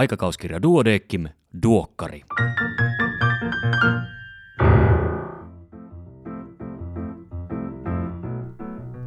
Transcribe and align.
Aikakauskirja 0.00 0.62
Duodeckim, 0.62 1.28
Duokkari. 1.62 2.22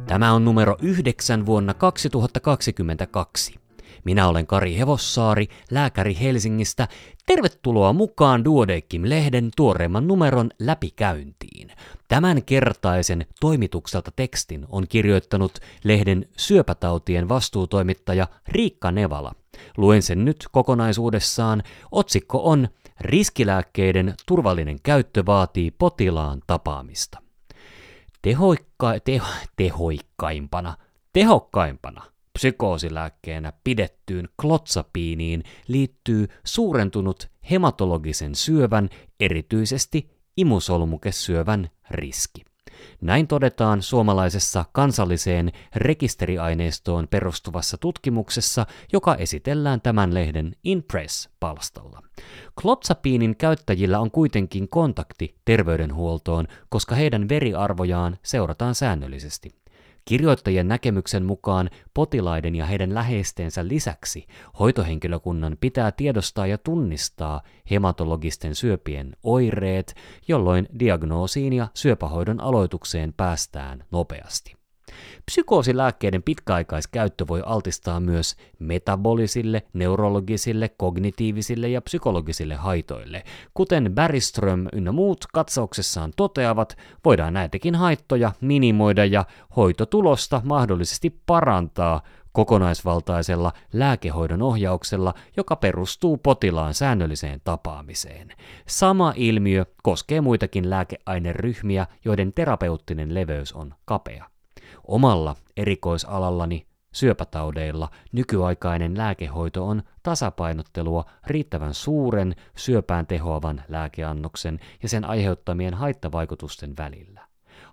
Tämä 0.06 0.32
on 0.32 0.44
numero 0.44 0.76
9 0.82 1.46
vuonna 1.46 1.74
2022. 1.74 3.63
Minä 4.04 4.28
olen 4.28 4.46
Kari 4.46 4.78
Hevossaari, 4.78 5.48
lääkäri 5.70 6.16
Helsingistä. 6.20 6.88
Tervetuloa 7.26 7.92
mukaan 7.92 8.44
Duodeckim-lehden 8.44 9.50
tuoreimman 9.56 10.06
numeron 10.06 10.50
läpikäyntiin. 10.58 11.72
Tämän 12.08 12.42
kertaisen 12.42 13.26
toimitukselta 13.40 14.10
tekstin 14.16 14.66
on 14.68 14.88
kirjoittanut 14.88 15.52
lehden 15.84 16.28
syöpätautien 16.36 17.28
vastuutoimittaja 17.28 18.26
Riikka 18.48 18.90
Nevala. 18.90 19.34
Luen 19.76 20.02
sen 20.02 20.24
nyt 20.24 20.44
kokonaisuudessaan. 20.52 21.62
Otsikko 21.92 22.50
on 22.50 22.68
Riskilääkkeiden 23.00 24.14
turvallinen 24.26 24.78
käyttö 24.82 25.26
vaatii 25.26 25.70
potilaan 25.70 26.42
tapaamista. 26.46 27.18
Tehoikka, 28.22 29.00
teho, 29.04 29.26
tehoikkaimpana, 29.56 30.76
tehokkaimpana 31.12 32.13
psykoosilääkkeenä 32.38 33.52
pidettyyn 33.64 34.28
klotsapiiniin 34.40 35.42
liittyy 35.68 36.28
suurentunut 36.44 37.28
hematologisen 37.50 38.34
syövän, 38.34 38.88
erityisesti 39.20 40.10
imusolmukesyövän 40.36 41.70
riski. 41.90 42.44
Näin 43.00 43.26
todetaan 43.26 43.82
suomalaisessa 43.82 44.64
kansalliseen 44.72 45.52
rekisteriaineistoon 45.76 47.08
perustuvassa 47.08 47.78
tutkimuksessa, 47.78 48.66
joka 48.92 49.14
esitellään 49.14 49.80
tämän 49.80 50.14
lehden 50.14 50.56
Impress-palstalla. 50.64 52.00
Klotsapiinin 52.62 53.36
käyttäjillä 53.36 53.98
on 53.98 54.10
kuitenkin 54.10 54.68
kontakti 54.68 55.36
terveydenhuoltoon, 55.44 56.46
koska 56.68 56.94
heidän 56.94 57.28
veriarvojaan 57.28 58.18
seurataan 58.22 58.74
säännöllisesti. 58.74 59.63
Kirjoittajien 60.04 60.68
näkemyksen 60.68 61.24
mukaan 61.24 61.70
potilaiden 61.94 62.54
ja 62.54 62.66
heidän 62.66 62.94
läheistensä 62.94 63.68
lisäksi 63.68 64.26
hoitohenkilökunnan 64.58 65.56
pitää 65.60 65.92
tiedostaa 65.92 66.46
ja 66.46 66.58
tunnistaa 66.58 67.42
hematologisten 67.70 68.54
syöpien 68.54 69.16
oireet, 69.22 69.94
jolloin 70.28 70.68
diagnoosiin 70.78 71.52
ja 71.52 71.68
syöpähoidon 71.74 72.40
aloitukseen 72.40 73.12
päästään 73.12 73.84
nopeasti. 73.90 74.63
Psykoosilääkkeiden 75.26 76.22
pitkäaikaiskäyttö 76.22 77.24
voi 77.28 77.42
altistaa 77.46 78.00
myös 78.00 78.36
metabolisille, 78.58 79.62
neurologisille, 79.72 80.68
kognitiivisille 80.68 81.68
ja 81.68 81.80
psykologisille 81.80 82.54
haitoille. 82.54 83.24
Kuten 83.54 83.92
Barryström 83.94 84.66
ynnä 84.72 84.92
muut 84.92 85.24
katsauksessaan 85.32 86.12
toteavat, 86.16 86.76
voidaan 87.04 87.32
näitäkin 87.32 87.74
haittoja 87.74 88.32
minimoida 88.40 89.04
ja 89.04 89.24
hoitotulosta 89.56 90.40
mahdollisesti 90.44 91.20
parantaa 91.26 92.02
kokonaisvaltaisella 92.32 93.52
lääkehoidon 93.72 94.42
ohjauksella, 94.42 95.14
joka 95.36 95.56
perustuu 95.56 96.16
potilaan 96.16 96.74
säännölliseen 96.74 97.40
tapaamiseen. 97.44 98.28
Sama 98.66 99.12
ilmiö 99.16 99.66
koskee 99.82 100.20
muitakin 100.20 100.70
lääkeaineryhmiä, 100.70 101.86
joiden 102.04 102.32
terapeuttinen 102.32 103.14
leveys 103.14 103.52
on 103.52 103.74
kapea. 103.84 104.33
Omalla 104.88 105.36
erikoisalallani 105.56 106.66
syöpätaudeilla 106.94 107.88
nykyaikainen 108.12 108.98
lääkehoito 108.98 109.66
on 109.66 109.82
tasapainottelua 110.02 111.04
riittävän 111.26 111.74
suuren 111.74 112.34
syöpään 112.56 113.06
tehoavan 113.06 113.62
lääkeannoksen 113.68 114.60
ja 114.82 114.88
sen 114.88 115.04
aiheuttamien 115.04 115.74
haittavaikutusten 115.74 116.76
välillä. 116.76 117.20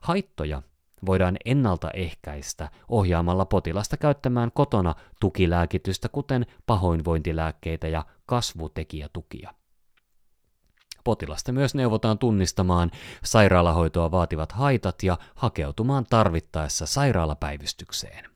Haittoja 0.02 0.62
voidaan 1.06 1.38
ennaltaehkäistä 1.46 2.70
ohjaamalla 2.90 3.46
potilasta 3.46 3.98
käyttämään 3.98 4.52
kotona 4.54 4.96
tukilääkitystä, 5.20 6.10
kuten 6.10 6.46
pahoinvointilääkkeitä 6.66 7.88
ja 7.88 8.06
kasvutekijätukia. 8.26 9.54
Potilasta 11.04 11.52
myös 11.52 11.76
neuvotaan 11.76 12.18
tunnistamaan 12.18 12.92
sairaalahoitoa 13.24 14.12
vaativat 14.12 14.52
haitat 14.52 15.04
ja 15.04 15.18
hakeutumaan 15.36 16.06
tarvittaessa 16.10 16.86
sairaalapäivystykseen. 16.86 18.32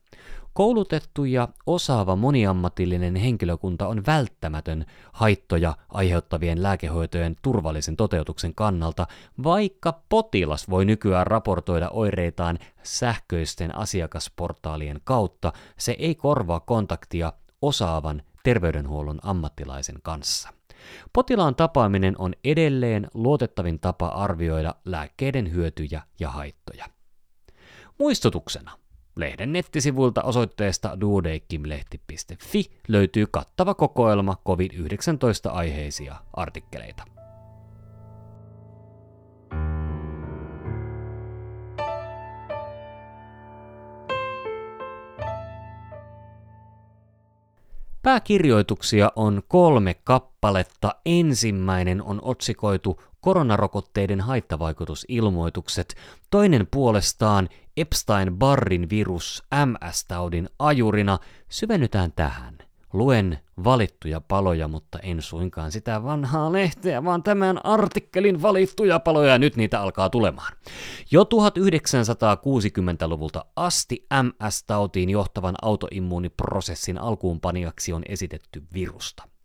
Koulutettu 0.56 1.24
ja 1.24 1.48
osaava 1.66 2.16
moniammatillinen 2.16 3.16
henkilökunta 3.16 3.88
on 3.88 4.06
välttämätön 4.06 4.86
haittoja 5.12 5.76
aiheuttavien 5.88 6.62
lääkehoitojen 6.62 7.36
turvallisen 7.42 7.96
toteutuksen 7.96 8.54
kannalta, 8.54 9.06
vaikka 9.44 10.00
potilas 10.08 10.70
voi 10.70 10.84
nykyään 10.84 11.26
raportoida 11.26 11.88
oireitaan 11.90 12.58
sähköisten 12.82 13.74
asiakasportaalien 13.74 15.00
kautta, 15.04 15.52
se 15.78 15.96
ei 15.98 16.14
korvaa 16.14 16.60
kontaktia 16.60 17.32
osaavan 17.62 18.22
terveydenhuollon 18.42 19.18
ammattilaisen 19.22 19.98
kanssa. 20.02 20.55
Potilaan 21.12 21.54
tapaaminen 21.54 22.14
on 22.18 22.32
edelleen 22.44 23.08
luotettavin 23.14 23.80
tapa 23.80 24.08
arvioida 24.08 24.74
lääkkeiden 24.84 25.52
hyötyjä 25.52 26.02
ja 26.20 26.30
haittoja. 26.30 26.86
Muistutuksena. 27.98 28.70
Lehden 29.16 29.52
nettisivuilta 29.52 30.22
osoitteesta 30.22 31.00
duodeikkimlehti.fi 31.00 32.64
löytyy 32.88 33.26
kattava 33.30 33.74
kokoelma 33.74 34.36
COVID-19 34.48 35.50
aiheisia 35.52 36.16
artikkeleita. 36.32 37.04
Pääkirjoituksia 48.06 49.12
on 49.16 49.42
kolme 49.48 49.94
kappaletta. 49.94 50.94
Ensimmäinen 51.06 52.02
on 52.02 52.18
otsikoitu 52.22 53.02
koronarokotteiden 53.20 54.20
haittavaikutusilmoitukset, 54.20 55.94
toinen 56.30 56.68
puolestaan 56.70 57.48
Epstein-Barrin 57.76 58.90
virus 58.90 59.42
MS-taudin 59.66 60.48
ajurina. 60.58 61.18
Syvennytään 61.48 62.12
tähän. 62.16 62.55
Luen 62.96 63.38
valittuja 63.64 64.20
paloja, 64.20 64.68
mutta 64.68 64.98
en 64.98 65.22
suinkaan 65.22 65.72
sitä 65.72 66.04
vanhaa 66.04 66.52
lehteä, 66.52 67.04
vaan 67.04 67.22
tämän 67.22 67.66
artikkelin 67.66 68.42
valittuja 68.42 68.98
paloja, 68.98 69.32
ja 69.32 69.38
nyt 69.38 69.56
niitä 69.56 69.80
alkaa 69.80 70.10
tulemaan. 70.10 70.52
Jo 71.10 71.22
1960-luvulta 71.22 73.44
asti 73.56 74.06
MS-tautiin 74.22 75.10
johtavan 75.10 75.54
autoimmuuniprosessin 75.62 76.98
alkuunpanijaksi 76.98 77.92
on 77.92 78.02
esitetty 78.08 78.62
virusta. 78.74 79.35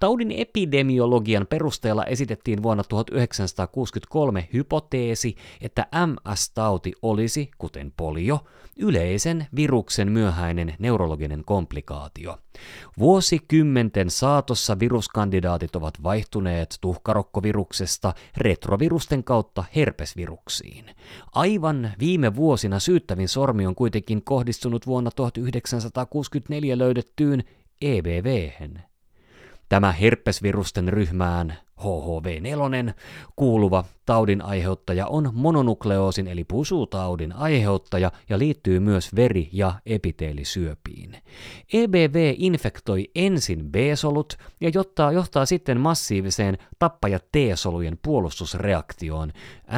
Taudin 0.00 0.30
epidemiologian 0.30 1.46
perusteella 1.46 2.04
esitettiin 2.04 2.62
vuonna 2.62 2.84
1963 2.84 4.48
hypoteesi, 4.52 5.36
että 5.60 5.86
MS-tauti 6.06 6.92
olisi, 7.02 7.50
kuten 7.58 7.92
polio, 7.96 8.44
yleisen 8.78 9.46
viruksen 9.56 10.12
myöhäinen 10.12 10.74
neurologinen 10.78 11.44
komplikaatio. 11.44 12.38
Vuosikymmenten 12.98 14.10
saatossa 14.10 14.78
viruskandidaatit 14.78 15.76
ovat 15.76 16.02
vaihtuneet 16.02 16.78
tuhkarokkoviruksesta 16.80 18.14
retrovirusten 18.36 19.24
kautta 19.24 19.64
herpesviruksiin. 19.76 20.84
Aivan 21.32 21.92
viime 21.98 22.36
vuosina 22.36 22.78
syyttävin 22.78 23.28
sormi 23.28 23.66
on 23.66 23.74
kuitenkin 23.74 24.24
kohdistunut 24.24 24.86
vuonna 24.86 25.10
1964 25.10 26.78
löydettyyn 26.78 27.44
EBV-hen. 27.82 28.87
Tämä 29.68 29.92
herpesvirusten 29.92 30.88
ryhmään 30.88 31.58
HHV4 31.78 32.92
kuuluva 33.36 33.84
taudin 34.08 34.42
aiheuttaja 34.42 35.06
on 35.06 35.30
mononukleoosin 35.32 36.26
eli 36.26 36.44
pusutaudin 36.44 37.32
aiheuttaja 37.32 38.12
ja 38.28 38.38
liittyy 38.38 38.80
myös 38.80 39.16
veri- 39.16 39.48
ja 39.52 39.74
epiteelisyöpiin. 39.86 41.16
EBV 41.72 42.34
infektoi 42.38 43.10
ensin 43.14 43.72
B-solut 43.72 44.38
ja 44.60 44.70
johtaa, 44.74 45.12
johtaa 45.12 45.46
sitten 45.46 45.80
massiiviseen 45.80 46.58
tappaja 46.78 47.18
T-solujen 47.18 47.98
puolustusreaktioon. 48.02 49.32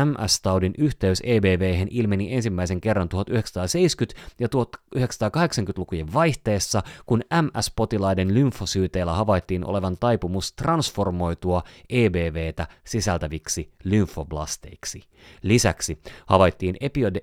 MS-taudin 0.05 0.75
yhteys 0.79 1.23
EBV 1.25 1.87
ilmeni 1.91 2.35
ensimmäisen 2.35 2.81
kerran 2.81 3.09
1970- 3.15 4.19
ja 4.41 4.49
1980-lukujen 4.49 6.13
vaihteessa, 6.13 6.83
kun 7.07 7.23
MS-potilaiden 7.43 8.35
lymfosyyteillä 8.35 9.13
havaittiin 9.13 9.65
olevan 9.65 9.97
taipumus 10.01 10.53
transformoitua 10.53 11.63
EBVtä 11.91 12.67
sisältäviksi 12.85 13.73
lymfoblasteiksi. 13.85 15.03
Lisäksi 15.43 15.99
havaittiin 16.27 16.77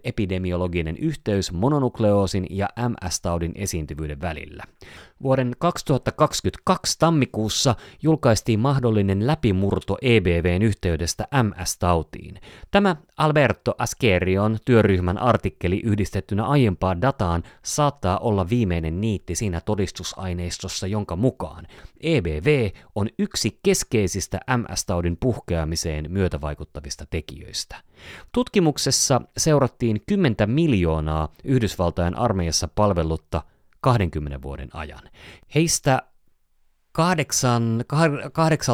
epidemiologinen 0.03 0.97
yhteys 0.97 1.51
mononukleoosin 1.51 2.47
ja 2.49 2.69
MS-taudin 2.89 3.51
esiintyvyyden 3.55 4.21
välillä. 4.21 4.63
Vuoden 5.23 5.55
2022 5.59 6.99
tammikuussa 6.99 7.75
julkaistiin 8.01 8.59
mahdollinen 8.59 9.27
läpimurto 9.27 9.97
EBVn 10.01 10.61
yhteydestä 10.61 11.27
MS-tautiin. 11.43 12.41
Tämä 12.71 12.95
Alberto 13.17 13.75
Askerion 13.77 14.57
työryhmän 14.65 15.17
artikkeli 15.17 15.81
yhdistettynä 15.83 16.45
aiempaan 16.45 17.01
dataan 17.01 17.43
saattaa 17.63 18.17
olla 18.17 18.49
viimeinen 18.49 19.01
niitti 19.01 19.35
siinä 19.35 19.61
todistusaineistossa, 19.61 20.87
jonka 20.87 21.15
mukaan 21.15 21.67
EBV 22.01 22.69
on 22.95 23.09
yksi 23.19 23.59
keskeisistä 23.63 24.39
MS-taudin 24.57 25.17
puhkeamiseen 25.19 26.05
myötävaikuttavista 26.09 27.05
tekijöistä. 27.09 27.75
Tutkimuksessa 28.31 29.21
seurattiin 29.37 30.01
10 30.07 30.35
miljoonaa 30.45 31.33
Yhdysvaltain 31.43 32.15
armeijassa 32.15 32.67
palvellutta 32.67 33.41
20 33.81 34.41
vuoden 34.41 34.69
ajan. 34.73 35.03
Heistä 35.55 36.01
801 36.91 38.71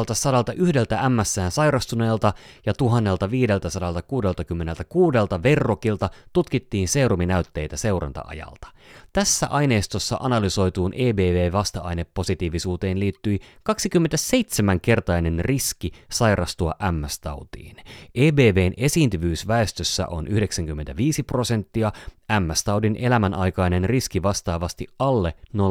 MSään 1.08 1.50
sairastuneelta 1.50 2.32
ja 2.66 2.74
1566 2.74 5.42
verrokilta 5.42 6.10
tutkittiin 6.32 6.88
seeruminäytteitä 6.88 7.76
seuranta-ajalta. 7.76 8.68
Tässä 9.12 9.46
aineistossa 9.46 10.16
analysoituun 10.20 10.94
EBV-vasta-ainepositiivisuuteen 10.94 13.00
liittyi 13.00 13.40
27-kertainen 13.70 15.38
riski 15.38 15.92
sairastua 16.10 16.74
MS-tautiin. 16.92 17.76
EBVn 18.14 18.72
esiintyvyys 18.76 19.48
väestössä 19.48 20.06
on 20.06 20.28
95 20.28 21.22
prosenttia, 21.22 21.92
MS-taudin 22.40 22.96
elämänaikainen 22.96 23.84
riski 23.84 24.22
vastaavasti 24.22 24.86
alle 24.98 25.34
0,5 25.56 25.62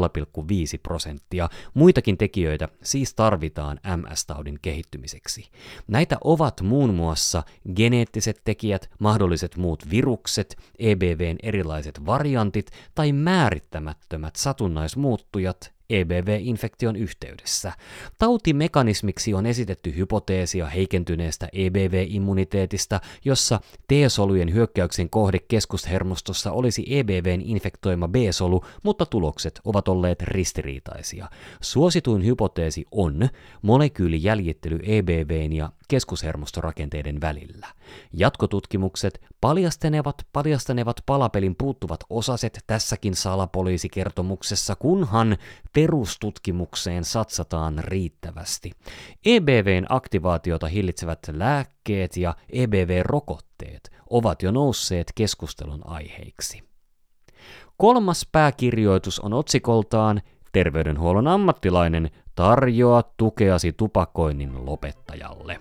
prosenttia. 0.83 1.49
Muitakin 1.73 2.17
tekijöitä 2.17 2.69
siis 2.83 3.13
tarvitaan 3.13 3.79
MS-taudin 3.97 4.59
kehittymiseksi. 4.61 5.49
Näitä 5.87 6.17
ovat 6.23 6.61
muun 6.61 6.93
muassa 6.93 7.43
geneettiset 7.75 8.41
tekijät, 8.45 8.89
mahdolliset 8.99 9.57
muut 9.57 9.89
virukset, 9.89 10.57
EBVn 10.79 11.35
erilaiset 11.43 12.05
variantit 12.05 12.71
tai 12.95 13.02
määrittämättömät 13.11 14.35
satunnaismuuttujat 14.35 15.72
EBV-infektion 15.89 16.95
yhteydessä. 16.95 17.71
Tautimekanismiksi 18.17 19.33
on 19.33 19.45
esitetty 19.45 19.95
hypoteesia 19.95 20.67
heikentyneestä 20.67 21.49
EBV-immuniteetista, 21.53 22.99
jossa 23.25 23.59
T-solujen 23.87 24.53
hyökkäyksen 24.53 25.09
kohde 25.09 25.39
keskushermostossa 25.39 26.51
olisi 26.51 26.85
EBVn 26.89 27.41
infektoima 27.41 28.07
B-solu, 28.07 28.65
mutta 28.83 29.05
tulokset 29.05 29.61
ovat 29.65 29.87
olleet 29.87 30.21
ristiriitaisia. 30.21 31.29
Suosituin 31.61 32.25
hypoteesi 32.25 32.85
on 32.91 33.29
molekyylijäljittely 33.61 34.79
EBVn 34.83 35.53
ja 35.53 35.71
keskushermostorakenteiden 35.87 37.21
välillä. 37.21 37.67
Jatkotutkimukset 38.13 39.21
paljastanevat, 39.41 40.27
paljastanevat 40.33 41.03
palapelin 41.05 41.55
puuttuvat 41.55 41.99
osaset 42.09 42.63
tässäkin 42.67 43.15
salapoliisikertomuksessa, 43.15 44.75
kunhan 44.75 45.37
perustutkimukseen 45.73 47.03
satsataan 47.03 47.79
riittävästi. 47.79 48.71
EBVn 49.25 49.85
aktivaatiota 49.89 50.67
hillitsevät 50.67 51.19
lääkkeet 51.31 52.17
ja 52.17 52.35
EBV-rokotteet 52.49 53.91
ovat 54.09 54.43
jo 54.43 54.51
nousseet 54.51 55.11
keskustelun 55.15 55.81
aiheiksi. 55.87 56.63
Kolmas 57.77 58.27
pääkirjoitus 58.31 59.19
on 59.19 59.33
otsikoltaan 59.33 60.21
Terveydenhuollon 60.51 61.27
ammattilainen 61.27 62.09
tarjoaa 62.35 63.03
tukeasi 63.17 63.73
tupakoinnin 63.73 64.65
lopettajalle. 64.65 65.59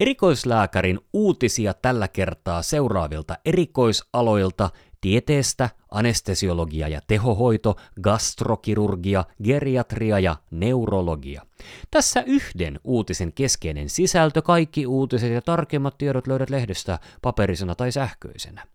Erikoislääkärin 0.00 1.00
uutisia 1.12 1.74
tällä 1.74 2.08
kertaa 2.08 2.62
seuraavilta 2.62 3.36
erikoisaloilta 3.44 4.70
tieteestä, 5.00 5.70
anestesiologia 5.90 6.88
ja 6.88 7.00
tehohoito, 7.06 7.76
gastrokirurgia, 8.00 9.24
geriatria 9.44 10.18
ja 10.18 10.36
neurologia. 10.50 11.42
Tässä 11.90 12.22
yhden 12.26 12.80
uutisen 12.84 13.32
keskeinen 13.32 13.88
sisältö, 13.88 14.42
kaikki 14.42 14.86
uutiset 14.86 15.32
ja 15.32 15.42
tarkemmat 15.42 15.98
tiedot 15.98 16.26
löydät 16.26 16.50
lehdestä 16.50 16.98
paperisena 17.22 17.74
tai 17.74 17.92
sähköisenä. 17.92 18.66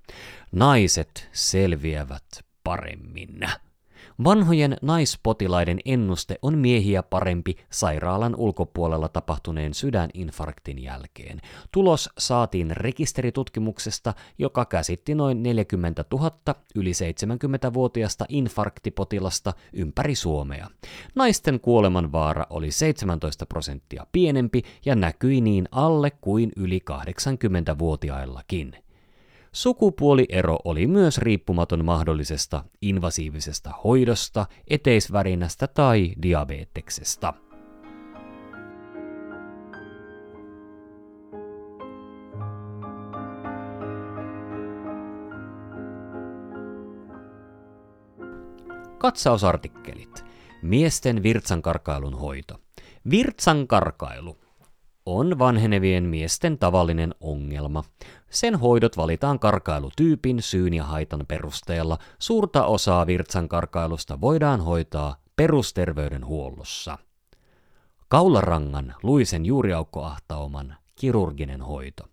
Naiset 0.51 1.29
selviävät 1.31 2.25
paremmin. 2.63 3.39
Vanhojen 4.23 4.77
naispotilaiden 4.81 5.79
ennuste 5.85 6.35
on 6.41 6.57
miehiä 6.57 7.03
parempi 7.03 7.55
sairaalan 7.69 8.35
ulkopuolella 8.35 9.09
tapahtuneen 9.09 9.73
sydäninfarktin 9.73 10.83
jälkeen. 10.83 11.41
Tulos 11.71 12.09
saatiin 12.17 12.71
rekisteritutkimuksesta, 12.71 14.13
joka 14.37 14.65
käsitti 14.65 15.15
noin 15.15 15.43
40 15.43 16.05
000 16.11 16.31
yli 16.75 16.91
70-vuotiasta 16.91 18.25
infarktipotilasta 18.29 19.53
ympäri 19.73 20.15
Suomea. 20.15 20.67
Naisten 21.15 21.59
kuolemanvaara 21.59 22.45
oli 22.49 22.71
17 22.71 23.45
prosenttia 23.45 24.07
pienempi 24.11 24.61
ja 24.85 24.95
näkyi 24.95 25.41
niin 25.41 25.67
alle 25.71 26.11
kuin 26.11 26.51
yli 26.57 26.81
80-vuotiaillakin. 26.91 28.83
Sukupuoliero 29.53 30.57
oli 30.65 30.87
myös 30.87 31.17
riippumaton 31.17 31.85
mahdollisesta 31.85 32.63
invasiivisesta 32.81 33.71
hoidosta, 33.83 34.45
eteisvärinästä 34.67 35.67
tai 35.67 36.13
diabeteksesta. 36.21 37.33
Katsausartikkelit. 48.97 50.25
Miesten 50.61 51.23
virtsankarkailun 51.23 52.19
hoito. 52.19 52.59
Virtsankarkailu 53.09 54.42
on 55.05 55.39
vanhenevien 55.39 56.03
miesten 56.03 56.57
tavallinen 56.57 57.15
ongelma. 57.19 57.83
Sen 58.29 58.55
hoidot 58.55 58.97
valitaan 58.97 59.39
karkailutyypin, 59.39 60.41
syyn 60.41 60.73
ja 60.73 60.83
haitan 60.83 61.25
perusteella. 61.27 61.97
Suurta 62.19 62.65
osaa 62.65 63.07
virtsan 63.07 63.49
karkailusta 63.49 64.21
voidaan 64.21 64.61
hoitaa 64.61 65.15
perusterveydenhuollossa. 65.35 66.97
Kaularangan 68.07 68.95
luisen 69.03 69.45
juuriaukkoahtauman 69.45 70.75
kirurginen 70.95 71.61
hoito. 71.61 72.03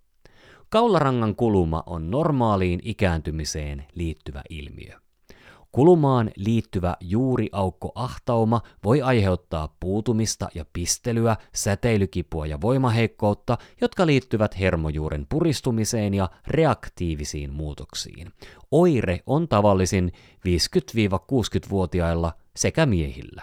Kaularangan 0.69 1.37
kuluma 1.37 1.83
on 1.87 2.11
normaaliin 2.11 2.81
ikääntymiseen 2.83 3.87
liittyvä 3.95 4.43
ilmiö. 4.51 5.01
Kulumaan 5.73 6.31
liittyvä 6.37 6.97
juuriaukkoahtauma 7.01 8.61
voi 8.85 9.03
aiheuttaa 9.03 9.77
puutumista 9.81 10.49
ja 10.55 10.65
pistelyä, 10.73 11.37
säteilykipua 11.55 12.47
ja 12.47 12.61
voimaheikkoutta, 12.61 13.59
jotka 13.81 14.07
liittyvät 14.07 14.59
hermojuuren 14.59 15.27
puristumiseen 15.29 16.15
ja 16.15 16.31
reaktiivisiin 16.47 17.53
muutoksiin. 17.53 18.33
Oire 18.71 19.21
on 19.27 19.49
tavallisin 19.49 20.13
50-60-vuotiailla 20.49 22.33
sekä 22.57 22.87
miehillä. 22.87 23.43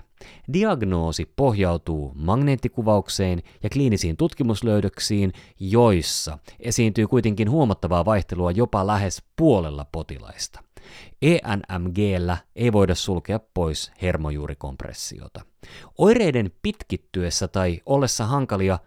Diagnoosi 0.53 1.25
pohjautuu 1.35 2.11
magneettikuvaukseen 2.15 3.43
ja 3.63 3.69
kliinisiin 3.69 4.17
tutkimuslöydöksiin, 4.17 5.33
joissa 5.59 6.37
esiintyy 6.59 7.07
kuitenkin 7.07 7.51
huomattavaa 7.51 8.05
vaihtelua 8.05 8.51
jopa 8.51 8.87
lähes 8.87 9.23
puolella 9.35 9.85
potilaista. 9.91 10.66
ENMGllä 11.21 12.37
ei 12.55 12.73
voida 12.73 12.95
sulkea 12.95 13.39
pois 13.53 13.91
hermojuurikompressiota. 14.01 15.41
Oireiden 15.97 16.51
pitkittyessä 16.61 17.47
tai 17.47 17.81
ollessa 17.85 18.25
hankalia 18.25 18.79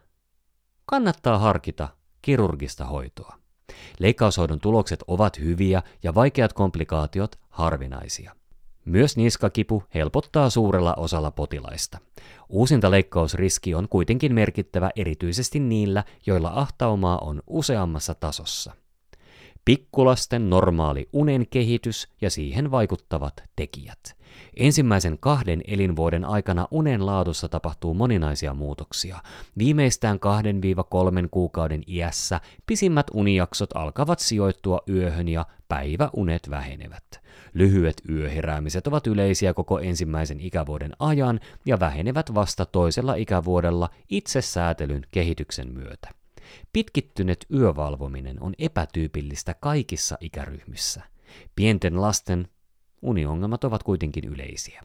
kannattaa 0.87 1.39
harkita 1.39 1.89
kirurgista 2.23 2.85
hoitoa. 2.85 3.37
Leikkaushoidon 3.99 4.61
tulokset 4.61 5.05
ovat 5.07 5.39
hyviä 5.39 5.83
ja 6.03 6.15
vaikeat 6.15 6.53
komplikaatiot 6.53 7.37
harvinaisia. 7.51 8.35
Myös 8.85 9.17
niskakipu 9.17 9.83
helpottaa 9.95 10.51
suurella 10.51 10.95
osalla 10.95 11.31
potilaista. 11.31 11.99
Uusinta 12.49 12.91
leikkausriski 12.91 13.75
on 13.75 13.89
kuitenkin 13.89 14.35
merkittävä 14.35 14.91
erityisesti 14.97 15.61
niillä, 15.61 16.05
joilla 16.27 16.53
ahtaumaa 16.55 17.19
on 17.19 17.43
useammassa 17.47 18.15
tasossa. 18.15 18.73
Pikkulasten 19.65 20.51
normaali 20.51 21.09
unen 21.13 21.47
kehitys 21.51 22.09
ja 22.21 22.31
siihen 22.31 22.71
vaikuttavat 22.71 23.45
tekijät. 23.57 24.21
Ensimmäisen 24.57 25.19
kahden 25.21 25.63
elinvuoden 25.67 26.25
aikana 26.25 26.69
unen 26.71 27.07
laadussa 27.07 27.49
tapahtuu 27.49 27.95
moninaisia 27.95 28.55
muutoksia. 28.55 29.19
Viimeistään 29.59 30.19
2-3 31.25 31.29
kuukauden 31.31 31.83
iässä 31.87 32.41
pisimmät 32.67 33.07
unijaksot 33.15 33.71
alkavat 33.75 34.19
sijoittua 34.19 34.81
yöhön 34.89 35.29
ja 35.29 35.47
päiväunet 35.69 36.51
vähenevät. 36.51 37.05
Lyhyet 37.55 38.03
yöheräämiset 38.09 38.87
ovat 38.87 39.07
yleisiä 39.07 39.55
koko 39.55 39.79
ensimmäisen 39.79 40.41
ikävuoden 40.41 40.93
ajan 40.99 41.41
ja 41.67 41.81
vähenevät 41.81 42.35
vasta 42.35 42.67
toisella 42.67 43.15
ikävuodella 43.15 43.89
itsesäätelyn 44.09 45.07
kehityksen 45.11 45.73
myötä. 45.73 46.20
Pitkittynyt 46.73 47.45
yövalvominen 47.55 48.43
on 48.43 48.55
epätyypillistä 48.59 49.55
kaikissa 49.55 50.17
ikäryhmissä. 50.21 51.03
Pienten 51.57 52.01
lasten 52.01 52.49
uniongelmat 53.03 53.65
ovat 53.65 53.83
kuitenkin 53.83 54.25
yleisiä. 54.25 54.83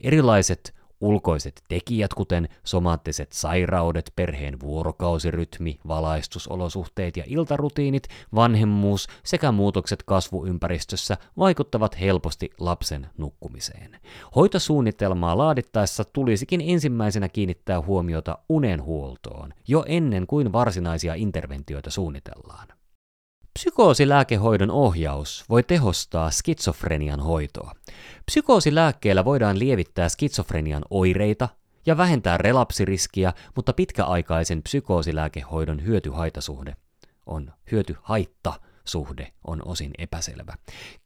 Erilaiset 0.00 0.74
ulkoiset 1.04 1.62
tekijät, 1.68 2.14
kuten 2.14 2.48
somaattiset 2.64 3.32
sairaudet, 3.32 4.12
perheen 4.16 4.60
vuorokausirytmi, 4.60 5.78
valaistusolosuhteet 5.88 7.16
ja 7.16 7.24
iltarutiinit, 7.26 8.08
vanhemmuus 8.34 9.08
sekä 9.24 9.52
muutokset 9.52 10.02
kasvuympäristössä 10.02 11.16
vaikuttavat 11.38 12.00
helposti 12.00 12.50
lapsen 12.60 13.06
nukkumiseen. 13.18 14.00
Hoitosuunnitelmaa 14.36 15.38
laadittaessa 15.38 16.04
tulisikin 16.04 16.60
ensimmäisenä 16.64 17.28
kiinnittää 17.28 17.80
huomiota 17.80 18.38
unenhuoltoon 18.48 19.54
jo 19.68 19.84
ennen 19.86 20.26
kuin 20.26 20.52
varsinaisia 20.52 21.14
interventioita 21.14 21.90
suunnitellaan. 21.90 22.68
Psykoosilääkehoidon 23.58 24.70
ohjaus 24.70 25.44
voi 25.48 25.62
tehostaa 25.62 26.30
skitsofrenian 26.30 27.20
hoitoa. 27.20 27.72
Psykoosilääkkeellä 28.26 29.24
voidaan 29.24 29.58
lievittää 29.58 30.08
skitsofrenian 30.08 30.82
oireita 30.90 31.48
ja 31.86 31.96
vähentää 31.96 32.38
relapsiriskiä, 32.38 33.32
mutta 33.56 33.72
pitkäaikaisen 33.72 34.62
psykoosilääkehoidon 34.62 35.84
hyötyhaitasuhde 35.84 36.76
on 37.26 37.52
hyötyhaitta 37.72 38.52
suhde 38.84 39.32
on 39.44 39.62
osin 39.64 39.90
epäselvä. 39.98 40.54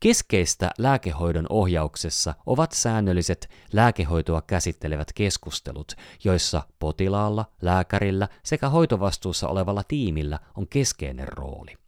Keskeistä 0.00 0.70
lääkehoidon 0.78 1.46
ohjauksessa 1.48 2.34
ovat 2.46 2.72
säännölliset 2.72 3.50
lääkehoitoa 3.72 4.42
käsittelevät 4.42 5.12
keskustelut, 5.14 5.92
joissa 6.24 6.62
potilaalla, 6.78 7.44
lääkärillä 7.62 8.28
sekä 8.42 8.68
hoitovastuussa 8.68 9.48
olevalla 9.48 9.82
tiimillä 9.88 10.38
on 10.56 10.68
keskeinen 10.68 11.28
rooli 11.28 11.87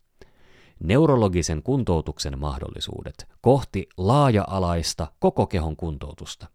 neurologisen 0.80 1.62
kuntoutuksen 1.62 2.38
mahdollisuudet 2.38 3.28
kohti 3.40 3.88
laaja-alaista 3.96 5.06
koko 5.18 5.46
kehon 5.46 5.76
kuntoutusta. 5.76 6.46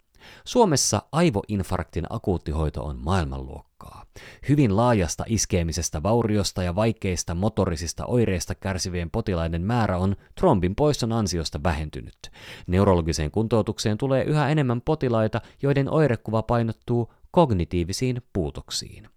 Suomessa 0.45 1.01
aivoinfarktin 1.11 2.05
akuuttihoito 2.09 2.83
on 2.83 2.99
maailmanluokkaa. 3.03 4.05
Hyvin 4.49 4.77
laajasta 4.77 5.23
iskeemisestä 5.27 6.03
vauriosta 6.03 6.63
ja 6.63 6.75
vaikeista 6.75 7.35
motorisista 7.35 8.05
oireista 8.05 8.55
kärsivien 8.55 9.09
potilaiden 9.09 9.61
määrä 9.61 9.97
on 9.97 10.15
trombin 10.39 10.75
poiston 10.75 11.11
ansiosta 11.11 11.63
vähentynyt. 11.63 12.31
Neurologiseen 12.67 13.31
kuntoutukseen 13.31 13.97
tulee 13.97 14.23
yhä 14.23 14.49
enemmän 14.49 14.81
potilaita, 14.81 15.41
joiden 15.61 15.89
oirekuva 15.89 16.43
painottuu 16.43 17.13
kognitiivisiin 17.31 18.21
puutoksiin. 18.33 19.09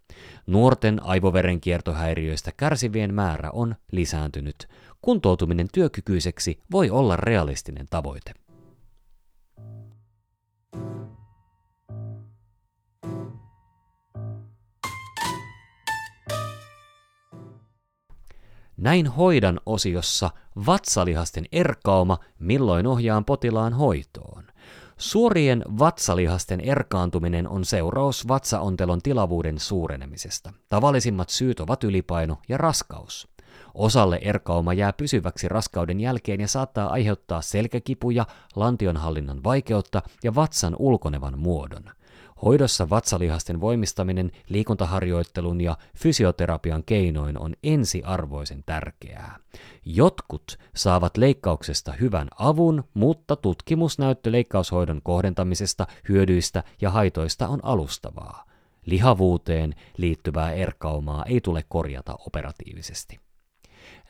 Nuorten 0.47 1.03
aivoverenkiertohäiriöistä 1.03 2.51
kärsivien 2.57 3.13
määrä 3.13 3.49
on 3.53 3.75
lisääntynyt. 3.91 4.67
Kuntoutuminen 5.01 5.67
työkykyiseksi 5.73 6.59
voi 6.71 6.89
olla 6.89 7.15
realistinen 7.15 7.87
tavoite. 7.89 8.33
Näin 18.77 19.07
hoidan 19.07 19.59
osiossa 19.65 20.29
vatsalihasten 20.65 21.45
erkauma, 21.51 22.17
milloin 22.39 22.87
ohjaan 22.87 23.25
potilaan 23.25 23.73
hoitoon. 23.73 24.43
Suorien 24.97 25.63
vatsalihasten 25.79 26.61
erkaantuminen 26.61 27.49
on 27.49 27.65
seuraus 27.65 28.27
vatsaontelon 28.27 29.01
tilavuuden 29.01 29.59
suurenemisesta. 29.59 30.53
Tavallisimmat 30.69 31.29
syyt 31.29 31.59
ovat 31.59 31.83
ylipaino 31.83 32.37
ja 32.49 32.57
raskaus. 32.57 33.27
Osalle 33.73 34.19
erkauma 34.21 34.73
jää 34.73 34.93
pysyväksi 34.93 35.47
raskauden 35.47 35.99
jälkeen 35.99 36.41
ja 36.41 36.47
saattaa 36.47 36.89
aiheuttaa 36.89 37.41
selkäkipuja, 37.41 38.25
lantionhallinnan 38.55 39.43
vaikeutta 39.43 40.01
ja 40.23 40.35
vatsan 40.35 40.75
ulkonevan 40.79 41.39
muodon. 41.39 41.83
Hoidossa 42.45 42.89
vatsalihasten 42.89 43.61
voimistaminen 43.61 44.31
liikuntaharjoittelun 44.49 45.61
ja 45.61 45.77
fysioterapian 45.97 46.83
keinoin 46.83 47.39
on 47.39 47.53
ensiarvoisen 47.63 48.63
tärkeää. 48.65 49.39
Jotkut 49.85 50.57
saavat 50.75 51.17
leikkauksesta 51.17 51.91
hyvän 51.91 52.27
avun, 52.39 52.83
mutta 52.93 53.35
tutkimusnäyttö 53.35 54.31
leikkaushoidon 54.31 55.01
kohdentamisesta, 55.03 55.87
hyödyistä 56.09 56.63
ja 56.81 56.89
haitoista 56.89 57.47
on 57.47 57.59
alustavaa. 57.63 58.45
Lihavuuteen 58.85 59.75
liittyvää 59.97 60.51
erkaumaa 60.51 61.25
ei 61.25 61.41
tule 61.41 61.65
korjata 61.69 62.15
operatiivisesti. 62.27 63.19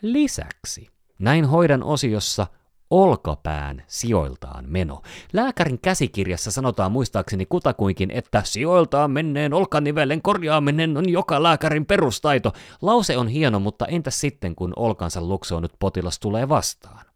Lisäksi 0.02 0.88
näin 1.18 1.44
hoidan 1.44 1.82
osiossa 1.82 2.46
olkapään 2.90 3.82
sijoiltaan 3.86 4.64
meno. 4.68 5.02
Lääkärin 5.32 5.78
käsikirjassa 5.78 6.50
sanotaan 6.50 6.92
muistaakseni 6.92 7.46
kutakuinkin, 7.46 8.10
että 8.10 8.42
sijoiltaan 8.44 9.10
menneen 9.10 9.54
olkanivelen 9.54 10.22
korjaaminen 10.22 10.96
on 10.96 11.08
joka 11.08 11.42
lääkärin 11.42 11.86
perustaito. 11.86 12.52
Lause 12.82 13.16
on 13.18 13.28
hieno, 13.28 13.60
mutta 13.60 13.86
entäs 13.86 14.20
sitten, 14.20 14.54
kun 14.54 14.72
olkansa 14.76 15.20
luksoonut 15.20 15.72
potilas 15.78 16.18
tulee 16.18 16.48
vastaan? 16.48 17.09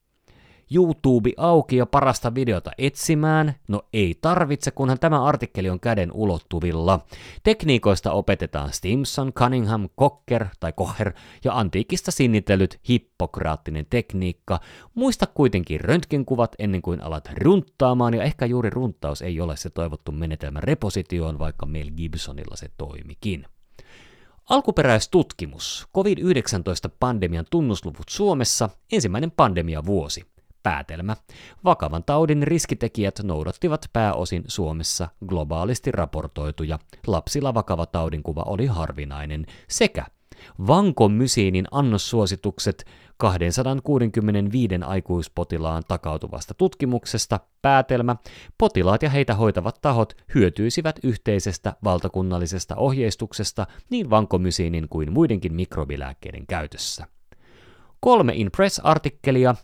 YouTube 0.74 1.32
auki 1.36 1.76
ja 1.76 1.86
parasta 1.86 2.34
videota 2.34 2.70
etsimään? 2.78 3.54
No 3.68 3.82
ei 3.92 4.18
tarvitse, 4.20 4.70
kunhan 4.70 4.98
tämä 4.98 5.24
artikkeli 5.24 5.70
on 5.70 5.80
käden 5.80 6.12
ulottuvilla. 6.12 7.00
Tekniikoista 7.42 8.12
opetetaan 8.12 8.72
Stimson, 8.72 9.32
Cunningham, 9.32 9.88
Cocker 9.98 10.46
tai 10.60 10.72
Kocher 10.72 11.12
ja 11.44 11.58
antiikista 11.58 12.10
sinnitellyt 12.10 12.80
hippokraattinen 12.88 13.86
tekniikka. 13.90 14.60
Muista 14.94 15.26
kuitenkin 15.26 15.80
röntgenkuvat 15.80 16.54
ennen 16.58 16.82
kuin 16.82 17.00
alat 17.00 17.28
runttaamaan 17.38 18.14
ja 18.14 18.22
ehkä 18.22 18.46
juuri 18.46 18.70
runttaus 18.70 19.22
ei 19.22 19.40
ole 19.40 19.56
se 19.56 19.70
toivottu 19.70 20.12
menetelmä 20.12 20.60
repositioon, 20.60 21.38
vaikka 21.38 21.66
Mel 21.66 21.90
Gibsonilla 21.96 22.56
se 22.56 22.68
toimikin. 22.78 23.46
Alkuperäistutkimus. 24.48 25.86
COVID-19-pandemian 25.96 27.46
tunnusluvut 27.50 28.08
Suomessa, 28.10 28.70
ensimmäinen 28.92 29.30
pandemia 29.30 29.84
vuosi. 29.84 30.33
Päätelmä. 30.64 31.16
Vakavan 31.64 32.04
taudin 32.04 32.42
riskitekijät 32.42 33.20
noudattivat 33.22 33.86
pääosin 33.92 34.44
Suomessa 34.48 35.08
globaalisti 35.26 35.92
raportoituja. 35.92 36.78
Lapsilla 37.06 37.54
vakava 37.54 37.86
taudinkuva 37.86 38.42
oli 38.46 38.66
harvinainen 38.66 39.46
sekä 39.68 40.04
vankomysiinin 40.66 41.64
annossuositukset 41.70 42.84
265 43.16 44.74
aikuispotilaan 44.84 45.82
takautuvasta 45.88 46.54
tutkimuksesta 46.54 47.40
päätelmä, 47.62 48.16
potilaat 48.58 49.02
ja 49.02 49.10
heitä 49.10 49.34
hoitavat 49.34 49.78
tahot 49.82 50.16
hyötyisivät 50.34 50.98
yhteisestä 51.02 51.76
valtakunnallisesta 51.84 52.76
ohjeistuksesta 52.76 53.66
niin 53.90 54.10
vankomysiinin 54.10 54.88
kuin 54.88 55.12
muidenkin 55.12 55.54
mikrobilääkkeiden 55.54 56.46
käytössä. 56.46 57.06
Kolme 58.00 58.32
Impress-artikkelia 58.36 59.54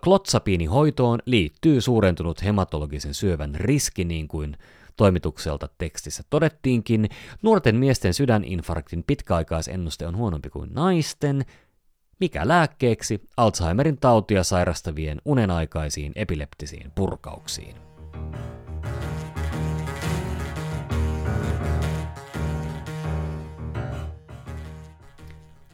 Klotsapiinihoitoon 0.00 1.18
liittyy 1.26 1.80
suurentunut 1.80 2.44
hematologisen 2.44 3.14
syövän 3.14 3.54
riski, 3.54 4.04
niin 4.04 4.28
kuin 4.28 4.56
toimitukselta 4.96 5.68
tekstissä 5.78 6.22
todettiinkin. 6.30 7.08
Nuorten 7.42 7.76
miesten 7.76 8.14
sydäninfarktin 8.14 9.04
pitkäaikaisennuste 9.06 10.06
on 10.06 10.16
huonompi 10.16 10.50
kuin 10.50 10.74
naisten. 10.74 11.44
Mikä 12.20 12.48
lääkkeeksi 12.48 13.28
Alzheimerin 13.36 13.98
tautia 13.98 14.44
sairastavien 14.44 15.20
unenaikaisiin 15.24 16.12
epileptisiin 16.14 16.92
purkauksiin? 16.94 17.76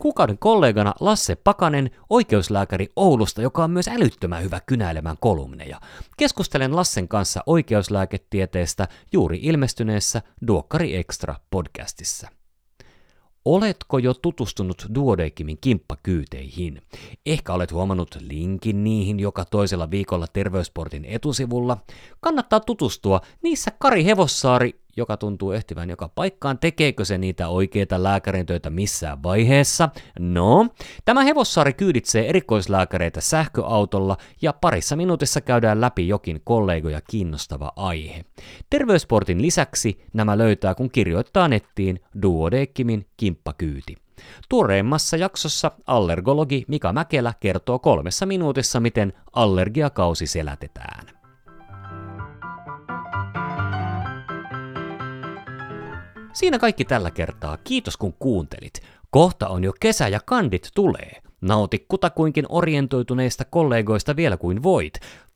Kuukauden 0.02 0.38
kollegana 0.38 0.94
Lasse 1.00 1.36
Pakanen, 1.36 1.90
oikeuslääkäri 2.10 2.88
Oulusta, 2.96 3.42
joka 3.42 3.64
on 3.64 3.70
myös 3.70 3.88
älyttömän 3.88 4.42
hyvä 4.42 4.60
kynäilemään 4.66 5.16
kolumneja. 5.20 5.80
Keskustelen 6.16 6.76
Lassen 6.76 7.08
kanssa 7.08 7.40
oikeuslääketieteestä 7.46 8.88
juuri 9.12 9.38
ilmestyneessä 9.42 10.22
Duokkari 10.46 10.96
Extra 10.96 11.34
podcastissa. 11.50 12.28
Oletko 13.44 13.98
jo 13.98 14.14
tutustunut 14.14 14.86
Duodecimin 14.94 15.58
kimppakyyteihin? 15.60 16.82
Ehkä 17.26 17.52
olet 17.52 17.72
huomannut 17.72 18.16
linkin 18.20 18.84
niihin 18.84 19.20
joka 19.20 19.44
toisella 19.44 19.90
viikolla 19.90 20.26
Terveysportin 20.32 21.04
etusivulla. 21.04 21.76
Kannattaa 22.20 22.60
tutustua. 22.60 23.20
Niissä 23.42 23.70
Kari 23.78 24.04
Hevossaari, 24.04 24.81
joka 24.96 25.16
tuntuu 25.16 25.52
ehtivän 25.52 25.90
joka 25.90 26.08
paikkaan, 26.08 26.58
tekeekö 26.58 27.04
se 27.04 27.18
niitä 27.18 27.48
oikeita 27.48 28.02
lääkärin 28.02 28.46
töitä 28.46 28.70
missään 28.70 29.22
vaiheessa? 29.22 29.88
No, 30.18 30.68
tämä 31.04 31.22
Hevossaari 31.22 31.72
kyyditsee 31.72 32.28
erikoislääkäreitä 32.28 33.20
sähköautolla 33.20 34.16
ja 34.42 34.52
parissa 34.52 34.96
minuutissa 34.96 35.40
käydään 35.40 35.80
läpi 35.80 36.08
jokin 36.08 36.40
kollegoja 36.44 37.00
kiinnostava 37.10 37.72
aihe. 37.76 38.24
Terveysportin 38.70 39.42
lisäksi 39.42 40.04
nämä 40.12 40.38
löytää 40.38 40.74
kun 40.74 40.90
kirjoittaa 40.90 41.48
nettiin 41.48 42.00
Duodecimin 42.22 43.06
kimppakyyti. 43.16 43.96
Tuoreimmassa 44.48 45.16
jaksossa 45.16 45.70
allergologi 45.86 46.64
Mika 46.68 46.92
Mäkelä 46.92 47.34
kertoo 47.40 47.78
kolmessa 47.78 48.26
minuutissa, 48.26 48.80
miten 48.80 49.12
allergiakausi 49.32 50.26
selätetään. 50.26 51.11
Siinä 56.32 56.58
kaikki 56.58 56.84
tällä 56.84 57.10
kertaa. 57.10 57.56
Kiitos 57.56 57.96
kun 57.96 58.14
kuuntelit. 58.18 58.80
Kohta 59.10 59.48
on 59.48 59.64
jo 59.64 59.72
kesä 59.80 60.08
ja 60.08 60.20
kandit 60.26 60.68
tulee. 60.74 61.22
Nauti 61.40 61.86
kutakuinkin 61.88 62.46
orientoituneista 62.48 63.44
kollegoista 63.44 64.16
vielä 64.16 64.36
kuin 64.36 64.62
voit. 64.62 64.94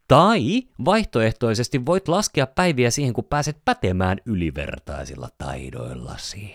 Tai 0.08 0.62
vaihtoehtoisesti 0.84 1.86
voit 1.86 2.08
laskea 2.08 2.46
päiviä 2.46 2.90
siihen, 2.90 3.12
kun 3.12 3.24
pääset 3.24 3.56
pätemään 3.64 4.18
ylivertaisilla 4.26 5.28
taidoillasi. 5.38 6.54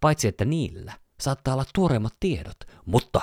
Paitsi 0.00 0.28
että 0.28 0.44
niillä 0.44 0.92
saattaa 1.20 1.54
olla 1.54 1.64
tuoreimmat 1.74 2.14
tiedot, 2.20 2.56
mutta 2.86 3.20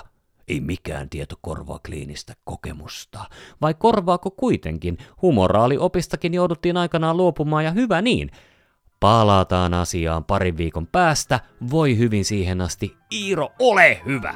ei 0.48 0.60
mikään 0.60 1.10
tieto 1.10 1.36
korvaa 1.42 1.80
kliinistä 1.86 2.34
kokemusta. 2.44 3.20
Vai 3.62 3.74
korvaako 3.74 4.32
kuitenkin? 4.32 4.98
Humoraaliopistakin 5.22 6.34
jouduttiin 6.34 6.78
aikanaan 6.78 7.18
luopumaan 7.18 7.66
ja 7.66 7.72
hyvä 7.72 8.02
niin. 8.02 8.32
Palataan 9.02 9.74
asiaan 9.74 10.24
parin 10.24 10.58
viikon 10.58 10.88
päästä. 10.88 11.40
Voi 11.72 11.98
hyvin 11.98 12.26
siihen 12.26 12.62
asti. 12.62 12.98
Iiro, 13.14 13.50
ole 13.60 14.02
hyvä! 14.06 14.34